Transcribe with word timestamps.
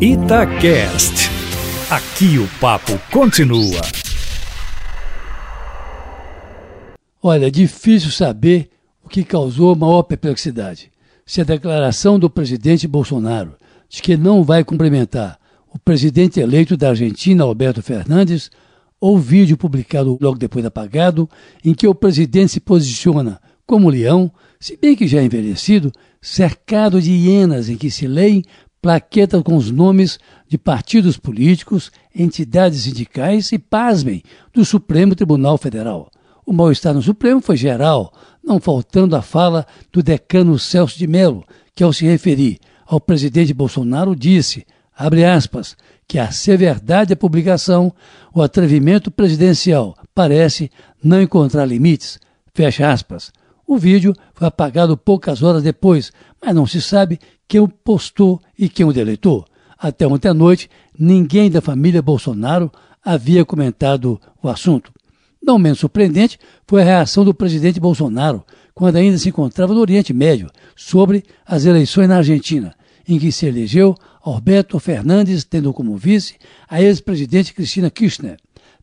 Itacast. 0.00 1.28
Aqui 1.90 2.38
o 2.38 2.46
papo 2.60 2.92
continua. 3.10 3.80
Olha, 7.20 7.48
é 7.48 7.50
difícil 7.50 8.12
saber 8.12 8.70
o 9.02 9.08
que 9.08 9.24
causou 9.24 9.74
maior 9.74 10.04
perplexidade. 10.04 10.92
Se 11.26 11.40
a 11.40 11.44
declaração 11.44 12.16
do 12.16 12.30
presidente 12.30 12.86
Bolsonaro 12.86 13.56
de 13.88 14.00
que 14.00 14.16
não 14.16 14.44
vai 14.44 14.62
cumprimentar 14.62 15.36
o 15.74 15.80
presidente 15.80 16.38
eleito 16.38 16.76
da 16.76 16.90
Argentina, 16.90 17.42
Alberto 17.42 17.82
Fernandes, 17.82 18.52
ou 19.00 19.18
vídeo 19.18 19.56
publicado 19.56 20.16
logo 20.20 20.38
depois 20.38 20.64
apagado, 20.64 21.28
em 21.64 21.74
que 21.74 21.88
o 21.88 21.94
presidente 21.94 22.52
se 22.52 22.60
posiciona 22.60 23.40
como 23.66 23.90
leão, 23.90 24.30
se 24.60 24.76
bem 24.76 24.94
que 24.94 25.08
já 25.08 25.20
envelhecido, 25.20 25.92
cercado 26.22 27.02
de 27.02 27.10
hienas 27.10 27.68
em 27.68 27.76
que 27.76 27.90
se 27.90 28.06
leem 28.06 28.44
plaquetas 28.80 29.42
com 29.42 29.56
os 29.56 29.70
nomes 29.70 30.18
de 30.48 30.56
partidos 30.56 31.16
políticos, 31.16 31.90
entidades 32.14 32.82
sindicais 32.82 33.50
e, 33.52 33.58
pasmem, 33.58 34.22
do 34.52 34.64
Supremo 34.64 35.14
Tribunal 35.14 35.58
Federal. 35.58 36.10
O 36.46 36.52
mal-estar 36.52 36.94
no 36.94 37.02
Supremo 37.02 37.40
foi 37.40 37.56
geral, 37.56 38.12
não 38.42 38.60
faltando 38.60 39.14
a 39.16 39.22
fala 39.22 39.66
do 39.92 40.02
decano 40.02 40.58
Celso 40.58 40.98
de 40.98 41.06
Mello, 41.06 41.44
que, 41.74 41.84
ao 41.84 41.92
se 41.92 42.06
referir 42.06 42.58
ao 42.86 43.00
presidente 43.00 43.52
Bolsonaro, 43.52 44.16
disse, 44.16 44.66
abre 44.96 45.24
aspas, 45.24 45.76
que, 46.06 46.18
a 46.18 46.30
ser 46.30 46.56
verdade 46.56 47.12
a 47.12 47.16
publicação, 47.16 47.92
o 48.32 48.40
atrevimento 48.40 49.10
presidencial 49.10 49.94
parece 50.14 50.70
não 51.04 51.20
encontrar 51.20 51.66
limites, 51.66 52.18
fecha 52.54 52.90
aspas. 52.90 53.30
O 53.68 53.76
vídeo 53.76 54.14
foi 54.32 54.48
apagado 54.48 54.96
poucas 54.96 55.42
horas 55.42 55.62
depois, 55.62 56.10
mas 56.42 56.54
não 56.54 56.66
se 56.66 56.80
sabe 56.80 57.20
quem 57.46 57.60
o 57.60 57.68
postou 57.68 58.40
e 58.58 58.66
quem 58.66 58.86
o 58.86 58.94
deletou. 58.94 59.44
Até 59.78 60.06
ontem 60.06 60.26
à 60.26 60.32
noite, 60.32 60.70
ninguém 60.98 61.50
da 61.50 61.60
família 61.60 62.00
Bolsonaro 62.00 62.72
havia 63.04 63.44
comentado 63.44 64.18
o 64.42 64.48
assunto. 64.48 64.90
Não 65.42 65.58
menos 65.58 65.80
surpreendente 65.80 66.38
foi 66.66 66.80
a 66.80 66.84
reação 66.86 67.26
do 67.26 67.34
presidente 67.34 67.78
Bolsonaro, 67.78 68.42
quando 68.74 68.96
ainda 68.96 69.18
se 69.18 69.28
encontrava 69.28 69.74
no 69.74 69.80
Oriente 69.80 70.14
Médio, 70.14 70.50
sobre 70.74 71.22
as 71.44 71.66
eleições 71.66 72.08
na 72.08 72.16
Argentina, 72.16 72.74
em 73.06 73.18
que 73.18 73.30
se 73.30 73.44
elegeu 73.44 73.94
Alberto 74.22 74.78
Fernandes, 74.78 75.44
tendo 75.44 75.74
como 75.74 75.94
vice 75.94 76.36
a 76.66 76.80
ex-presidente 76.80 77.52
Cristina 77.52 77.90
Kirchner. 77.90 78.38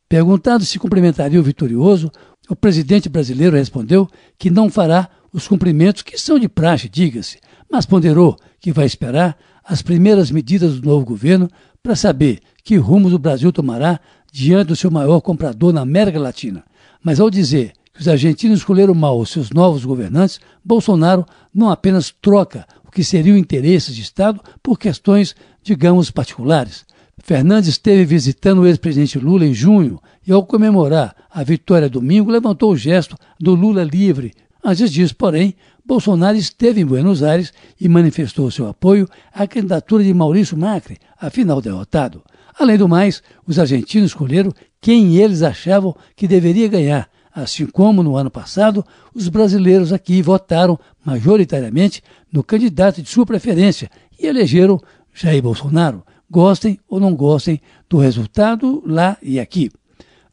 Perguntado 0.08 0.64
se 0.64 0.78
cumprimentaria 0.78 1.40
o 1.40 1.44
vitorioso, 1.44 2.12
o 2.50 2.56
presidente 2.56 3.10
brasileiro 3.10 3.56
respondeu 3.56 4.08
que 4.38 4.50
não 4.50 4.70
fará 4.70 5.10
os 5.34 5.48
cumprimentos 5.48 6.02
que 6.02 6.18
são 6.18 6.40
de 6.40 6.48
praxe, 6.48 6.88
diga-se, 6.88 7.40
mas 7.70 7.86
ponderou 7.86 8.38
que 8.60 8.72
vai 8.72 8.86
esperar 8.86 9.38
as 9.64 9.82
primeiras 9.82 10.30
medidas 10.32 10.80
do 10.80 10.88
novo 10.88 11.06
governo 11.06 11.50
para 11.82 11.96
saber 11.96 12.40
que 12.64 12.78
rumos 12.78 13.14
o 13.14 13.20
Brasil 13.20 13.52
tomará 13.52 14.00
diante 14.32 14.68
do 14.68 14.76
seu 14.76 14.92
maior 14.92 15.22
comprador 15.22 15.74
na 15.74 15.82
América 15.82 16.20
Latina. 16.20 16.64
Mas 17.04 17.20
ao 17.20 17.30
dizer 17.30 17.74
que 17.94 18.02
os 18.02 18.08
argentinos 18.08 18.60
escolheram 18.60 18.94
mal 18.94 19.20
os 19.20 19.30
seus 19.30 19.50
novos 19.50 19.86
governantes, 19.86 20.40
Bolsonaro 20.64 21.26
não 21.54 21.70
apenas 21.70 22.14
troca 22.22 22.66
o 22.84 22.92
que 22.92 23.04
seriam 23.04 23.38
interesses 23.38 23.96
de 23.96 24.02
Estado 24.02 24.42
por 24.62 24.78
questões, 24.78 25.36
digamos, 25.64 26.12
particulares. 26.12 26.86
Fernandes 27.24 27.70
esteve 27.70 28.06
visitando 28.06 28.62
o 28.62 28.68
ex-presidente 28.68 29.18
Lula 29.18 29.46
em 29.46 29.54
junho 29.54 30.00
e, 30.26 30.32
ao 30.32 30.46
comemorar 30.46 31.16
a 31.30 31.44
vitória 31.44 31.90
domingo, 31.90 32.32
levantou 32.32 32.72
o 32.72 32.78
gesto 32.78 33.16
do 33.40 33.54
Lula 33.54 33.84
livre. 33.84 34.34
Antes 34.64 34.92
disso, 34.92 35.16
porém, 35.16 35.56
Bolsonaro 35.86 36.36
esteve 36.36 36.82
em 36.82 36.86
Buenos 36.86 37.22
Aires 37.22 37.54
e 37.80 37.88
manifestou 37.88 38.50
seu 38.50 38.68
apoio 38.68 39.08
à 39.32 39.46
candidatura 39.46 40.04
de 40.04 40.14
Maurício 40.14 40.58
Macri, 40.58 40.98
afinal 41.20 41.62
derrotado. 41.62 42.24
Além 42.58 42.78
do 42.78 42.88
mais, 42.88 43.22
os 43.46 43.60
argentinos 43.60 44.12
escolheram 44.12 44.52
quem 44.82 45.18
eles 45.18 45.44
achavam 45.44 45.96
que 46.16 46.28
deveria 46.28 46.68
ganhar, 46.68 47.10
assim 47.34 47.66
como 47.66 48.02
no 48.02 48.16
ano 48.16 48.32
passado, 48.32 48.84
os 49.14 49.28
brasileiros 49.28 49.92
aqui 49.92 50.22
votaram 50.22 50.80
majoritariamente 51.04 52.02
no 52.32 52.44
candidato 52.44 53.02
de 53.02 53.10
sua 53.10 53.26
preferência 53.26 53.92
e 54.18 54.26
elegeram 54.26 54.82
Jair 55.14 55.44
Bolsonaro, 55.44 56.04
gostem 56.30 56.80
ou 56.88 57.00
não 57.00 57.14
gostem 57.14 57.62
do 57.90 57.98
resultado 57.98 58.82
lá 58.86 59.18
e 59.22 59.40
aqui. 59.40 59.70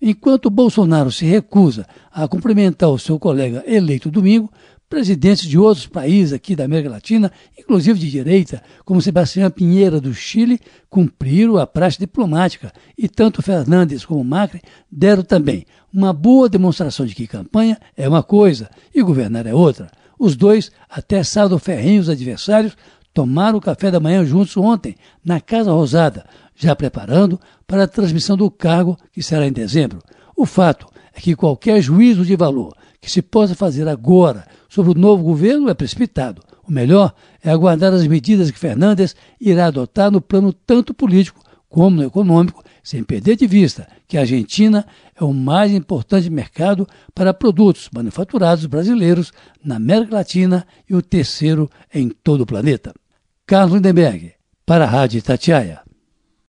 Enquanto 0.05 0.51
Bolsonaro 0.51 1.13
se 1.13 1.25
recusa 1.25 1.87
a 2.11 2.27
cumprimentar 2.27 2.91
o 2.91 2.99
seu 2.99 3.21
colega 3.21 3.63
eleito 3.65 4.11
domingo, 4.11 4.51
presidentes 4.91 5.49
de 5.49 5.57
outros 5.57 5.87
países 5.87 6.33
aqui 6.33 6.57
da 6.57 6.65
América 6.65 6.91
Latina, 6.91 7.31
inclusive 7.57 8.01
de 8.01 8.11
direita, 8.11 8.61
como 8.85 9.01
Sebastião 9.01 9.49
Pinheira 9.49 10.01
do 10.01 10.13
Chile, 10.13 10.59
cumpriram 10.91 11.57
a 11.57 11.69
praxe 11.69 12.01
diplomática 12.01 12.73
e 12.99 13.09
tanto 13.09 13.41
Fernandes 13.43 14.05
como 14.05 14.25
Macri 14.25 14.61
deram 14.91 15.23
também 15.23 15.65
uma 15.95 16.13
boa 16.13 16.49
demonstração 16.49 17.07
de 17.07 17.15
que 17.15 17.29
campanha 17.29 17.79
é 17.97 18.09
uma 18.09 18.25
coisa 18.25 18.69
e 18.93 19.01
governar 19.05 19.47
é 19.47 19.55
outra. 19.55 19.89
Os 20.19 20.35
dois 20.35 20.73
até 20.91 21.23
sábado 21.23 21.61
ferrenhos 21.61 22.09
adversários 22.09 22.77
tomaram 23.15 23.59
o 23.59 23.63
café 23.63 23.91
da 23.91 24.01
manhã 24.01 24.25
juntos 24.25 24.57
ontem, 24.57 24.97
na 25.25 25.41
Casa 25.41 25.71
Rosada, 25.71 26.25
já 26.55 26.75
preparando 26.75 27.41
para 27.67 27.85
a 27.85 27.89
transmissão 27.89 28.37
do 28.37 28.51
cargo, 28.51 28.97
que 29.13 29.23
será 29.23 29.47
em 29.47 29.53
dezembro. 29.53 30.01
O 30.37 30.47
fato 30.47 30.87
é 31.15 31.21
que 31.21 31.37
qualquer 31.37 31.81
juízo 31.81 32.25
de 32.25 32.37
valor 32.37 32.75
que 33.01 33.11
se 33.11 33.21
possa 33.21 33.55
fazer 33.55 33.89
agora 33.89 34.47
sobre 34.69 34.93
o 34.93 34.99
novo 34.99 35.25
governo 35.25 35.69
é 35.69 35.75
precipitado. 35.75 36.43
O 36.67 36.71
melhor 36.71 37.13
é 37.43 37.51
aguardar 37.51 37.93
as 37.93 38.07
medidas 38.07 38.51
que 38.51 38.59
Fernandes 38.59 39.17
irá 39.41 39.67
adotar 39.67 40.11
no 40.11 40.21
plano 40.21 40.53
tanto 40.53 40.95
político 40.95 41.43
como 41.69 41.97
no 41.97 42.05
econômico, 42.05 42.63
sem 42.83 43.03
perder 43.03 43.37
de 43.37 43.47
vista 43.47 43.89
que 44.07 44.19
a 44.19 44.21
Argentina 44.21 44.87
é 45.19 45.25
o 45.25 45.33
mais 45.33 45.73
importante 45.73 46.29
mercado 46.29 46.87
para 47.15 47.33
produtos 47.33 47.89
manufaturados 47.93 48.67
brasileiros 48.67 49.33
na 49.65 49.77
América 49.77 50.17
Latina 50.17 50.67
e 50.89 50.95
o 50.95 51.03
terceiro 51.03 51.71
em 51.93 52.11
todo 52.11 52.43
o 52.43 52.47
planeta. 52.47 52.95
Carlos 53.47 53.75
Lindenberg, 53.75 54.33
para 54.67 54.85
a 54.85 54.89
Rádio 54.89 55.19
Itatiaia. 55.19 55.81